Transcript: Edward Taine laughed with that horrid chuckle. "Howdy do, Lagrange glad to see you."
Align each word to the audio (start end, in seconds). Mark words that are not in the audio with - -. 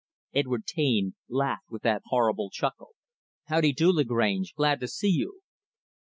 Edward 0.33 0.65
Taine 0.65 1.13
laughed 1.29 1.69
with 1.69 1.83
that 1.83 2.01
horrid 2.05 2.37
chuckle. 2.51 2.95
"Howdy 3.45 3.73
do, 3.73 3.91
Lagrange 3.91 4.55
glad 4.55 4.79
to 4.79 4.87
see 4.87 5.09
you." 5.11 5.41